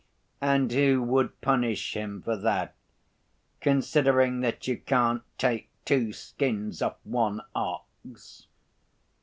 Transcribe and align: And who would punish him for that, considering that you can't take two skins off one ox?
And 0.41 0.71
who 0.71 1.03
would 1.03 1.39
punish 1.41 1.95
him 1.95 2.23
for 2.23 2.35
that, 2.35 2.73
considering 3.59 4.39
that 4.39 4.67
you 4.67 4.77
can't 4.79 5.21
take 5.37 5.69
two 5.85 6.11
skins 6.11 6.81
off 6.81 6.97
one 7.03 7.39
ox? 7.53 8.47